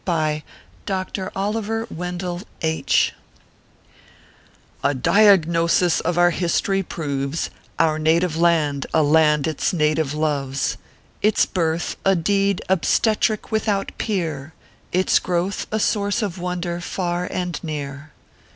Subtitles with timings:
[0.03, 0.41] BY
[0.87, 1.31] DR.
[1.35, 3.13] OLIVER WENDELL H.
[4.83, 10.77] A diagnosis of our hist ry proves Our native land a land its native loves;
[11.21, 14.53] Its birth a deed obstetric without peer,
[14.91, 18.11] Its growth a source of wonder far and near.